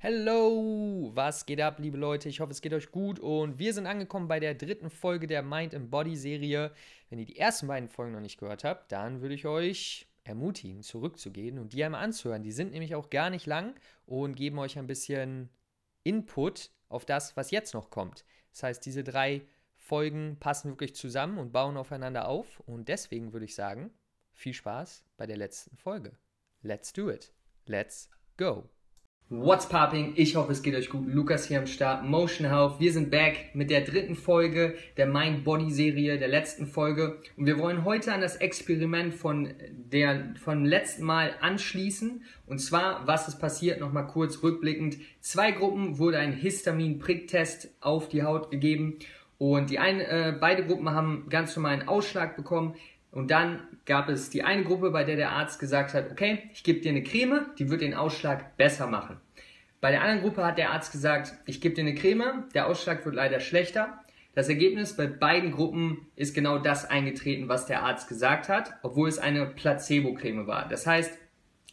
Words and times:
Hello, 0.00 1.10
was 1.12 1.44
geht 1.44 1.60
ab, 1.60 1.80
liebe 1.80 1.98
Leute? 1.98 2.28
Ich 2.28 2.38
hoffe, 2.38 2.52
es 2.52 2.60
geht 2.60 2.72
euch 2.72 2.92
gut 2.92 3.18
und 3.18 3.58
wir 3.58 3.74
sind 3.74 3.88
angekommen 3.88 4.28
bei 4.28 4.38
der 4.38 4.54
dritten 4.54 4.90
Folge 4.90 5.26
der 5.26 5.42
Mind 5.42 5.74
and 5.74 5.90
Body 5.90 6.14
Serie. 6.14 6.70
Wenn 7.10 7.18
ihr 7.18 7.24
die 7.24 7.36
ersten 7.36 7.66
beiden 7.66 7.88
Folgen 7.88 8.12
noch 8.12 8.20
nicht 8.20 8.38
gehört 8.38 8.62
habt, 8.62 8.92
dann 8.92 9.22
würde 9.22 9.34
ich 9.34 9.44
euch 9.44 10.06
ermutigen, 10.22 10.84
zurückzugehen 10.84 11.58
und 11.58 11.72
die 11.72 11.82
einmal 11.82 12.04
anzuhören. 12.04 12.44
Die 12.44 12.52
sind 12.52 12.70
nämlich 12.70 12.94
auch 12.94 13.10
gar 13.10 13.28
nicht 13.28 13.46
lang 13.46 13.74
und 14.06 14.36
geben 14.36 14.60
euch 14.60 14.78
ein 14.78 14.86
bisschen 14.86 15.50
Input 16.04 16.70
auf 16.88 17.04
das, 17.04 17.36
was 17.36 17.50
jetzt 17.50 17.74
noch 17.74 17.90
kommt. 17.90 18.24
Das 18.52 18.62
heißt, 18.62 18.86
diese 18.86 19.02
drei 19.02 19.42
Folgen 19.74 20.36
passen 20.38 20.70
wirklich 20.70 20.94
zusammen 20.94 21.38
und 21.38 21.50
bauen 21.50 21.76
aufeinander 21.76 22.28
auf 22.28 22.60
und 22.66 22.86
deswegen 22.86 23.32
würde 23.32 23.46
ich 23.46 23.56
sagen, 23.56 23.90
viel 24.30 24.54
Spaß 24.54 25.04
bei 25.16 25.26
der 25.26 25.38
letzten 25.38 25.76
Folge. 25.76 26.12
Let's 26.62 26.92
do 26.92 27.10
it. 27.10 27.32
Let's 27.66 28.08
go. 28.36 28.70
What's 29.30 29.68
popping? 29.68 30.14
Ich 30.16 30.36
hoffe, 30.36 30.52
es 30.52 30.62
geht 30.62 30.74
euch 30.74 30.88
gut. 30.88 31.06
Lukas 31.06 31.44
hier 31.44 31.58
am 31.58 31.66
Start. 31.66 32.02
Motion 32.02 32.48
Health. 32.48 32.80
Wir 32.80 32.94
sind 32.94 33.10
back 33.10 33.50
mit 33.52 33.68
der 33.68 33.82
dritten 33.82 34.14
Folge 34.14 34.74
der 34.96 35.06
Mind 35.06 35.44
Body 35.44 35.70
Serie, 35.70 36.18
der 36.18 36.28
letzten 36.28 36.66
Folge. 36.66 37.18
Und 37.36 37.44
wir 37.44 37.58
wollen 37.58 37.84
heute 37.84 38.14
an 38.14 38.22
das 38.22 38.36
Experiment 38.36 39.12
von 39.12 39.52
der, 39.70 40.32
vom 40.42 40.64
letzten 40.64 41.04
Mal 41.04 41.34
anschließen. 41.42 42.22
Und 42.46 42.60
zwar, 42.60 43.06
was 43.06 43.28
ist 43.28 43.38
passiert? 43.38 43.80
Nochmal 43.80 44.06
kurz 44.06 44.42
rückblickend. 44.42 44.96
Zwei 45.20 45.50
Gruppen 45.50 45.98
wurde 45.98 46.18
ein 46.18 46.32
Histamin-Pricktest 46.32 47.68
auf 47.82 48.08
die 48.08 48.22
Haut 48.22 48.50
gegeben. 48.50 48.98
Und 49.36 49.68
die 49.68 49.78
eine, 49.78 50.06
äh, 50.06 50.34
beide 50.40 50.64
Gruppen 50.64 50.88
haben 50.92 51.26
ganz 51.28 51.54
normal 51.54 51.72
einen 51.74 51.88
Ausschlag 51.88 52.34
bekommen. 52.34 52.76
Und 53.10 53.30
dann 53.30 53.60
gab 53.86 54.08
es 54.08 54.30
die 54.30 54.42
eine 54.42 54.64
Gruppe, 54.64 54.90
bei 54.90 55.04
der 55.04 55.16
der 55.16 55.30
Arzt 55.30 55.58
gesagt 55.58 55.94
hat, 55.94 56.10
okay, 56.10 56.50
ich 56.52 56.62
gebe 56.62 56.80
dir 56.80 56.90
eine 56.90 57.02
Creme, 57.02 57.46
die 57.58 57.70
wird 57.70 57.80
den 57.80 57.94
Ausschlag 57.94 58.56
besser 58.56 58.86
machen. 58.86 59.16
Bei 59.80 59.90
der 59.90 60.02
anderen 60.02 60.22
Gruppe 60.22 60.44
hat 60.44 60.58
der 60.58 60.72
Arzt 60.72 60.92
gesagt, 60.92 61.34
ich 61.46 61.60
gebe 61.60 61.74
dir 61.74 61.82
eine 61.82 61.94
Creme, 61.94 62.44
der 62.54 62.66
Ausschlag 62.66 63.04
wird 63.04 63.14
leider 63.14 63.40
schlechter. 63.40 64.00
Das 64.34 64.48
Ergebnis 64.48 64.96
bei 64.96 65.06
beiden 65.06 65.52
Gruppen 65.52 66.06
ist 66.14 66.34
genau 66.34 66.58
das 66.58 66.84
eingetreten, 66.84 67.48
was 67.48 67.66
der 67.66 67.82
Arzt 67.82 68.08
gesagt 68.08 68.48
hat, 68.48 68.74
obwohl 68.82 69.08
es 69.08 69.18
eine 69.18 69.46
Placebo-Creme 69.46 70.46
war. 70.46 70.68
Das 70.68 70.86
heißt, 70.86 71.16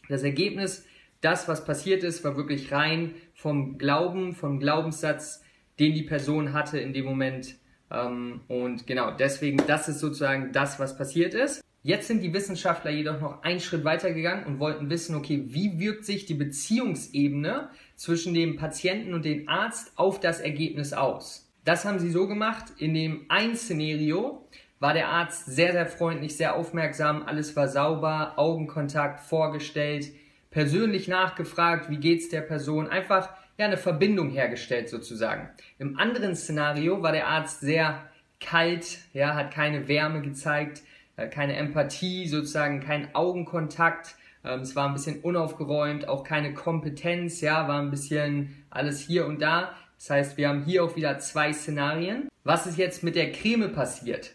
das 0.08 0.22
Ergebnis, 0.22 0.86
das, 1.20 1.48
was 1.48 1.64
passiert 1.64 2.02
ist, 2.02 2.24
war 2.24 2.36
wirklich 2.36 2.72
rein 2.72 3.14
vom 3.34 3.78
Glauben, 3.78 4.34
vom 4.34 4.58
Glaubenssatz, 4.58 5.42
den 5.78 5.94
die 5.94 6.02
Person 6.02 6.52
hatte 6.52 6.78
in 6.78 6.92
dem 6.92 7.04
Moment. 7.04 7.56
Ähm, 7.90 8.40
und 8.48 8.86
genau, 8.86 9.10
deswegen, 9.12 9.58
das 9.66 9.88
ist 9.88 10.00
sozusagen 10.00 10.52
das, 10.52 10.78
was 10.78 10.96
passiert 10.96 11.34
ist. 11.34 11.62
Jetzt 11.82 12.08
sind 12.08 12.20
die 12.20 12.32
Wissenschaftler 12.32 12.90
jedoch 12.90 13.20
noch 13.20 13.42
einen 13.44 13.60
Schritt 13.60 13.84
weiter 13.84 14.12
gegangen 14.12 14.44
und 14.44 14.58
wollten 14.58 14.90
wissen, 14.90 15.14
okay, 15.14 15.44
wie 15.46 15.78
wirkt 15.78 16.04
sich 16.04 16.26
die 16.26 16.34
Beziehungsebene 16.34 17.68
zwischen 17.94 18.34
dem 18.34 18.56
Patienten 18.56 19.14
und 19.14 19.24
dem 19.24 19.48
Arzt 19.48 19.92
auf 19.94 20.18
das 20.18 20.40
Ergebnis 20.40 20.92
aus? 20.92 21.48
Das 21.64 21.84
haben 21.84 22.00
sie 22.00 22.10
so 22.10 22.26
gemacht, 22.26 22.64
in 22.78 22.92
dem 22.92 23.26
einen 23.28 23.54
Szenario 23.54 24.44
war 24.80 24.94
der 24.94 25.08
Arzt 25.08 25.46
sehr, 25.46 25.72
sehr 25.72 25.86
freundlich, 25.86 26.36
sehr 26.36 26.56
aufmerksam, 26.56 27.22
alles 27.22 27.54
war 27.54 27.68
sauber, 27.68 28.34
Augenkontakt 28.36 29.20
vorgestellt, 29.20 30.10
persönlich 30.50 31.06
nachgefragt, 31.06 31.88
wie 31.88 31.98
geht's 31.98 32.28
der 32.28 32.40
Person, 32.40 32.88
einfach 32.88 33.28
ja, 33.58 33.66
eine 33.66 33.76
Verbindung 33.76 34.30
hergestellt 34.30 34.88
sozusagen. 34.88 35.48
Im 35.78 35.98
anderen 35.98 36.36
Szenario 36.36 37.02
war 37.02 37.12
der 37.12 37.28
Arzt 37.28 37.60
sehr 37.60 38.02
kalt, 38.40 38.98
ja, 39.12 39.34
hat 39.34 39.52
keine 39.52 39.88
Wärme 39.88 40.22
gezeigt, 40.22 40.82
äh, 41.16 41.28
keine 41.28 41.56
Empathie, 41.56 42.28
sozusagen 42.28 42.80
kein 42.80 43.14
Augenkontakt. 43.14 44.16
Ähm, 44.44 44.60
es 44.60 44.76
war 44.76 44.86
ein 44.86 44.94
bisschen 44.94 45.20
unaufgeräumt, 45.20 46.08
auch 46.08 46.22
keine 46.22 46.54
Kompetenz, 46.54 47.40
ja, 47.40 47.66
war 47.68 47.80
ein 47.80 47.90
bisschen 47.90 48.64
alles 48.70 49.00
hier 49.00 49.26
und 49.26 49.40
da. 49.40 49.74
Das 49.98 50.10
heißt, 50.10 50.36
wir 50.36 50.48
haben 50.48 50.64
hier 50.64 50.84
auch 50.84 50.96
wieder 50.96 51.18
zwei 51.18 51.52
Szenarien. 51.52 52.28
Was 52.44 52.66
ist 52.66 52.76
jetzt 52.76 53.02
mit 53.02 53.16
der 53.16 53.32
Creme 53.32 53.72
passiert? 53.72 54.32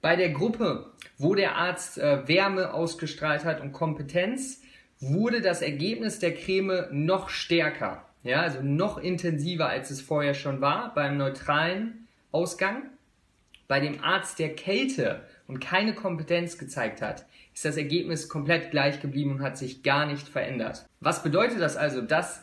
Bei 0.00 0.16
der 0.16 0.30
Gruppe, 0.30 0.86
wo 1.18 1.34
der 1.34 1.56
Arzt 1.56 1.98
äh, 1.98 2.26
Wärme 2.26 2.72
ausgestrahlt 2.72 3.44
hat 3.44 3.60
und 3.60 3.72
Kompetenz, 3.72 4.62
wurde 4.98 5.42
das 5.42 5.60
Ergebnis 5.60 6.18
der 6.18 6.34
Creme 6.34 6.86
noch 6.90 7.28
stärker. 7.28 8.09
Ja, 8.22 8.42
also 8.42 8.62
noch 8.62 8.98
intensiver, 8.98 9.68
als 9.68 9.90
es 9.90 10.00
vorher 10.00 10.34
schon 10.34 10.60
war, 10.60 10.92
beim 10.94 11.16
neutralen 11.16 12.06
Ausgang. 12.32 12.82
Bei 13.66 13.80
dem 13.80 14.02
Arzt 14.02 14.38
der 14.38 14.54
Kälte 14.54 15.22
und 15.46 15.60
keine 15.60 15.94
Kompetenz 15.94 16.58
gezeigt 16.58 17.02
hat, 17.02 17.24
ist 17.54 17.64
das 17.64 17.76
Ergebnis 17.76 18.28
komplett 18.28 18.70
gleich 18.70 19.00
geblieben 19.00 19.32
und 19.32 19.42
hat 19.42 19.56
sich 19.56 19.82
gar 19.82 20.06
nicht 20.06 20.28
verändert. 20.28 20.86
Was 21.00 21.22
bedeutet 21.22 21.60
das 21.60 21.76
also? 21.76 22.02
Dass 22.02 22.42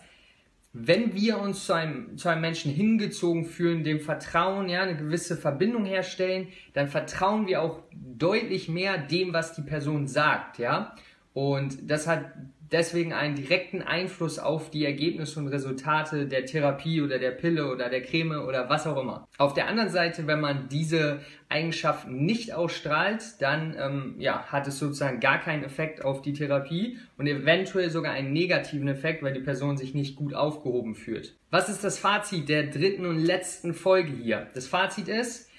wenn 0.74 1.14
wir 1.16 1.40
uns 1.40 1.66
zu 1.66 1.74
einem, 1.74 2.18
zu 2.18 2.30
einem 2.30 2.42
Menschen 2.42 2.72
hingezogen 2.72 3.46
fühlen, 3.46 3.84
dem 3.84 4.00
Vertrauen, 4.00 4.70
ja, 4.70 4.82
eine 4.82 4.96
gewisse 4.96 5.36
Verbindung 5.38 5.86
herstellen, 5.86 6.48
dann 6.74 6.88
vertrauen 6.88 7.48
wir 7.48 7.62
auch 7.62 7.82
deutlich 7.92 8.70
mehr 8.70 8.98
dem, 8.98 9.34
was 9.34 9.54
die 9.54 9.62
Person 9.62 10.08
sagt, 10.08 10.59
ja. 10.59 10.96
Und 11.38 11.92
das 11.92 12.08
hat 12.08 12.31
deswegen 12.72 13.14
einen 13.14 13.36
direkten 13.36 13.84
Einfluss 13.84 14.40
auf 14.40 14.72
die 14.72 14.84
Ergebnisse 14.84 15.40
und 15.40 15.50
Resultate 15.50 16.25
der 16.25 16.48
Therapie 16.48 17.00
oder 17.00 17.20
der 17.20 17.30
Pille 17.30 17.72
oder 17.72 17.90
der 17.90 18.02
Creme 18.02 18.42
oder 18.42 18.70
was 18.70 18.88
auch 18.88 19.00
immer. 19.00 19.28
Auf 19.38 19.53
der 19.53 19.68
anderen 19.68 19.92
Seite, 19.92 20.26
wenn 20.26 20.42
man 20.42 20.68
diese 20.68 21.20
Eigenschaften 21.47 22.26
nicht 22.26 22.56
ausstrahlt, 22.56 23.40
dann 23.40 23.76
ähm, 23.78 24.16
ja, 24.18 24.47
hat 24.47 24.68
es 24.68 24.80
sozusagen 24.80 25.20
gar 25.20 25.38
keinen 25.38 25.64
Effekt 25.64 26.03
auf 26.03 26.24
die 26.24 26.34
Therapie 26.34 26.97
und 27.20 27.28
eventuell 27.28 27.92
sogar 27.92 28.14
einen 28.14 28.34
negativen 28.34 28.88
Effekt, 28.88 29.22
weil 29.22 29.34
die 29.34 29.42
Person 29.42 29.78
sich 29.78 29.94
nicht 29.94 30.16
gut 30.16 30.34
aufgehoben 30.34 30.96
fühlt. 30.96 31.36
Was 31.52 31.70
ist 31.70 31.84
das 31.84 32.00
Fazit 32.00 32.50
der 32.50 32.64
dritten 32.64 33.06
und 33.06 33.20
letzten 33.20 33.76
Folge 33.76 34.12
hier? 34.12 34.47
Das 34.56 34.66
Fazit 34.66 35.08
ist, 35.08 35.52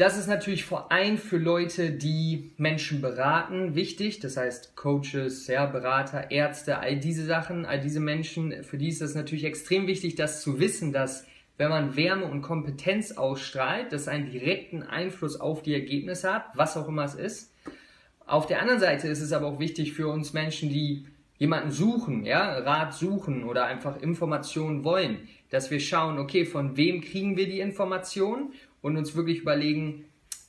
das 0.00 0.16
ist 0.16 0.28
natürlich 0.28 0.64
vor 0.64 0.90
allem 0.90 1.18
für 1.18 1.36
Leute, 1.36 1.90
die 1.90 2.52
Menschen 2.56 3.02
beraten, 3.02 3.74
wichtig. 3.74 4.18
Das 4.20 4.38
heißt 4.38 4.74
Coaches, 4.74 5.46
ja, 5.46 5.66
Berater, 5.66 6.30
Ärzte, 6.30 6.78
all 6.78 6.96
diese 6.96 7.26
Sachen, 7.26 7.66
all 7.66 7.80
diese 7.80 8.00
Menschen, 8.00 8.64
für 8.64 8.78
die 8.78 8.88
ist 8.88 9.02
es 9.02 9.14
natürlich 9.14 9.44
extrem 9.44 9.86
wichtig, 9.86 10.14
das 10.14 10.40
zu 10.40 10.58
wissen, 10.58 10.94
dass 10.94 11.26
wenn 11.58 11.68
man 11.68 11.96
Wärme 11.96 12.24
und 12.24 12.40
Kompetenz 12.40 13.12
ausstrahlt, 13.12 13.92
das 13.92 14.08
einen 14.08 14.30
direkten 14.30 14.82
Einfluss 14.82 15.38
auf 15.38 15.62
die 15.62 15.74
Ergebnisse 15.74 16.32
hat, 16.32 16.46
was 16.54 16.78
auch 16.78 16.88
immer 16.88 17.04
es 17.04 17.14
ist. 17.14 17.52
Auf 18.24 18.46
der 18.46 18.62
anderen 18.62 18.80
Seite 18.80 19.06
ist 19.06 19.20
es 19.20 19.32
aber 19.32 19.48
auch 19.48 19.58
wichtig 19.58 19.92
für 19.92 20.08
uns 20.08 20.32
Menschen, 20.32 20.70
die 20.70 21.04
jemanden 21.36 21.72
suchen, 21.72 22.24
ja, 22.24 22.58
Rat 22.60 22.94
suchen 22.94 23.44
oder 23.44 23.66
einfach 23.66 24.00
Informationen 24.00 24.82
wollen, 24.82 25.28
dass 25.50 25.70
wir 25.70 25.80
schauen, 25.80 26.18
okay, 26.18 26.46
von 26.46 26.78
wem 26.78 27.02
kriegen 27.02 27.36
wir 27.36 27.46
die 27.46 27.60
Informationen 27.60 28.54
und 28.82 28.96
uns 28.96 29.14
wirklich 29.14 29.40
überlegen, 29.40 30.04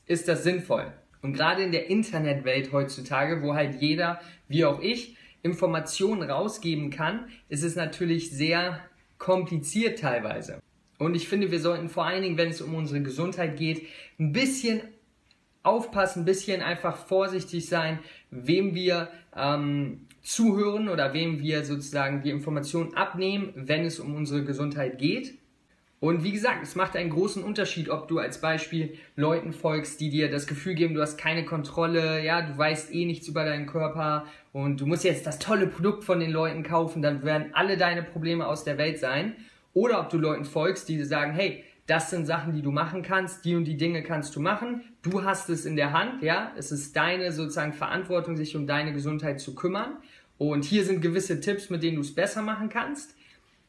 ist 0.05 0.27
das 0.27 0.43
sinnvoll? 0.43 0.91
Und 1.21 1.33
gerade 1.33 1.63
in 1.63 1.71
der 1.71 1.89
Internetwelt 1.89 2.71
heutzutage, 2.71 3.41
wo 3.41 3.53
halt 3.53 3.81
jeder, 3.81 4.19
wie 4.47 4.65
auch 4.65 4.81
ich, 4.81 5.15
Informationen 5.43 6.29
rausgeben 6.29 6.89
kann, 6.89 7.27
ist 7.49 7.63
es 7.63 7.75
natürlich 7.75 8.31
sehr 8.31 8.79
kompliziert 9.17 9.99
teilweise. 9.99 10.61
Und 10.97 11.15
ich 11.15 11.27
finde, 11.27 11.51
wir 11.51 11.59
sollten 11.59 11.89
vor 11.89 12.05
allen 12.05 12.21
Dingen, 12.21 12.37
wenn 12.37 12.49
es 12.49 12.61
um 12.61 12.75
unsere 12.75 13.01
Gesundheit 13.01 13.57
geht, 13.57 13.87
ein 14.19 14.33
bisschen 14.33 14.81
aufpassen, 15.63 16.21
ein 16.21 16.25
bisschen 16.25 16.61
einfach 16.61 16.95
vorsichtig 16.95 17.67
sein, 17.67 17.99
wem 18.29 18.75
wir 18.75 19.09
ähm, 19.35 20.07
zuhören 20.21 20.89
oder 20.89 21.13
wem 21.13 21.41
wir 21.41 21.65
sozusagen 21.65 22.21
die 22.21 22.29
Informationen 22.29 22.93
abnehmen, 22.93 23.51
wenn 23.55 23.85
es 23.85 23.99
um 23.99 24.15
unsere 24.15 24.43
Gesundheit 24.43 24.99
geht. 24.99 25.37
Und 26.01 26.23
wie 26.23 26.31
gesagt, 26.31 26.63
es 26.63 26.73
macht 26.73 26.95
einen 26.95 27.11
großen 27.11 27.43
Unterschied, 27.43 27.87
ob 27.87 28.07
du 28.07 28.17
als 28.17 28.41
Beispiel 28.41 28.97
Leuten 29.15 29.53
folgst, 29.53 30.01
die 30.01 30.09
dir 30.09 30.31
das 30.31 30.47
Gefühl 30.47 30.73
geben, 30.73 30.95
du 30.95 31.01
hast 31.01 31.15
keine 31.15 31.45
Kontrolle, 31.45 32.25
ja, 32.25 32.41
du 32.41 32.57
weißt 32.57 32.91
eh 32.91 33.05
nichts 33.05 33.27
über 33.27 33.45
deinen 33.45 33.67
Körper 33.67 34.25
und 34.51 34.81
du 34.81 34.87
musst 34.87 35.03
jetzt 35.03 35.27
das 35.27 35.37
tolle 35.37 35.67
Produkt 35.67 36.03
von 36.03 36.19
den 36.19 36.31
Leuten 36.31 36.63
kaufen, 36.63 37.03
dann 37.03 37.23
werden 37.23 37.51
alle 37.53 37.77
deine 37.77 38.01
Probleme 38.01 38.47
aus 38.47 38.63
der 38.63 38.79
Welt 38.79 38.97
sein. 38.97 39.35
Oder 39.73 39.99
ob 39.99 40.09
du 40.09 40.17
Leuten 40.17 40.43
folgst, 40.43 40.89
die 40.89 40.97
dir 40.97 41.05
sagen, 41.05 41.33
hey, 41.33 41.63
das 41.85 42.09
sind 42.09 42.25
Sachen, 42.25 42.53
die 42.53 42.63
du 42.63 42.71
machen 42.71 43.03
kannst, 43.03 43.45
die 43.45 43.53
und 43.55 43.65
die 43.65 43.77
Dinge 43.77 44.01
kannst 44.01 44.35
du 44.35 44.39
machen. 44.39 44.81
Du 45.03 45.23
hast 45.23 45.49
es 45.49 45.65
in 45.65 45.75
der 45.75 45.93
Hand, 45.93 46.23
ja. 46.23 46.51
Es 46.57 46.71
ist 46.71 46.95
deine 46.95 47.31
sozusagen 47.31 47.73
Verantwortung, 47.73 48.37
sich 48.37 48.55
um 48.55 48.65
deine 48.65 48.91
Gesundheit 48.91 49.39
zu 49.39 49.53
kümmern. 49.53 49.97
Und 50.39 50.65
hier 50.65 50.83
sind 50.83 51.01
gewisse 51.01 51.41
Tipps, 51.41 51.69
mit 51.69 51.83
denen 51.83 51.97
du 51.97 52.01
es 52.01 52.15
besser 52.15 52.41
machen 52.41 52.69
kannst. 52.69 53.15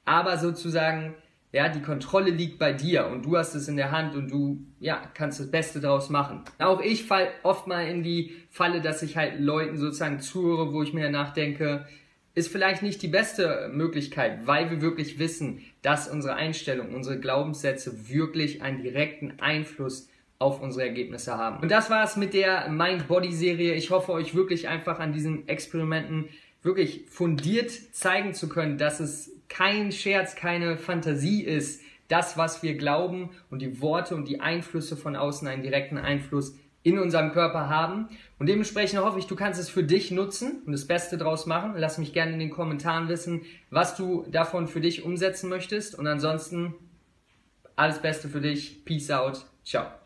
Aber 0.07 0.39
sozusagen 0.39 1.15
ja, 1.53 1.69
die 1.69 1.83
Kontrolle 1.83 2.31
liegt 2.31 2.59
bei 2.59 2.73
dir 2.73 3.07
und 3.07 3.27
du 3.27 3.37
hast 3.37 3.55
es 3.55 3.69
in 3.69 3.77
der 3.77 3.91
Hand 3.91 4.15
und 4.15 4.31
du, 4.31 4.65
ja, 4.81 5.03
kannst 5.13 5.39
das 5.39 5.51
Beste 5.51 5.81
daraus 5.81 6.09
machen. 6.09 6.43
Auch 6.59 6.81
ich 6.81 7.05
fall 7.05 7.29
oft 7.43 7.67
mal 7.67 7.87
in 7.87 8.03
die 8.03 8.33
Falle, 8.51 8.81
dass 8.81 9.03
ich 9.03 9.19
halt 9.19 9.39
Leuten 9.39 9.77
sozusagen 9.77 10.21
zuhöre, 10.21 10.73
wo 10.73 10.83
ich 10.83 10.95
mir 10.95 11.11
nachdenke, 11.11 11.87
ist 12.35 12.51
vielleicht 12.51 12.83
nicht 12.83 13.03
die 13.03 13.09
beste 13.09 13.71
Möglichkeit, 13.71 14.47
weil 14.47 14.71
wir 14.71 14.81
wirklich 14.81 15.19
wissen, 15.19 15.61
dass 15.83 16.09
unsere 16.09 16.37
Einstellung, 16.37 16.95
unsere 16.95 17.21
Glaubenssätze 17.21 18.09
wirklich 18.09 18.63
einen 18.63 18.83
direkten 18.83 19.35
Einfluss 19.39 20.09
auf 20.39 20.63
unsere 20.63 20.87
Ergebnisse 20.87 21.37
haben. 21.37 21.63
Und 21.63 21.71
das 21.71 21.91
war's 21.91 22.17
mit 22.17 22.33
der 22.33 22.71
Mind-Body-Serie. 22.71 23.75
Ich 23.75 23.91
hoffe, 23.91 24.13
euch 24.13 24.35
wirklich 24.35 24.69
einfach 24.69 24.99
an 24.99 25.13
diesen 25.13 25.47
Experimenten 25.47 26.31
wirklich 26.63 27.05
fundiert 27.11 27.71
zeigen 27.93 28.33
zu 28.33 28.49
können, 28.49 28.79
dass 28.79 29.01
es 29.01 29.31
kein 29.49 29.93
Scherz, 29.93 30.35
keine 30.35 30.77
Fantasie 30.77 31.43
ist, 31.43 31.83
das, 32.09 32.37
was 32.37 32.63
wir 32.63 32.77
glauben 32.77 33.31
und 33.51 33.63
die 33.63 33.81
Worte 33.81 34.15
und 34.15 34.29
die 34.29 34.41
Einflüsse 34.41 34.97
von 34.97 35.17
außen 35.17 35.49
einen 35.49 35.63
direkten 35.63 35.97
Einfluss 35.99 36.55
in 36.83 36.99
unserem 36.99 37.33
Körper 37.33 37.69
haben. 37.69 38.09
Und 38.39 38.49
dementsprechend 38.49 39.01
hoffe 39.01 39.19
ich, 39.19 39.27
du 39.27 39.37
kannst 39.37 39.61
es 39.61 39.69
für 39.69 39.85
dich 39.85 40.11
nutzen 40.11 40.63
und 40.67 40.73
das 40.73 40.87
Beste 40.87 41.17
draus 41.17 41.47
machen. 41.47 41.75
Lass 41.77 41.99
mich 41.99 42.13
gerne 42.13 42.33
in 42.33 42.39
den 42.39 42.51
Kommentaren 42.51 43.09
wissen, 43.09 43.43
was 43.71 43.97
du 43.97 44.27
davon 44.31 44.69
für 44.69 44.81
dich 44.81 45.05
umsetzen 45.05 45.49
möchtest. 45.49 45.99
Und 45.99 46.07
ansonsten 46.07 46.75
alles 47.77 48.01
Beste 48.01 48.29
für 48.29 48.41
dich. 48.41 48.85
Peace 48.85 49.11
out. 49.11 49.47
Ciao. 49.65 50.02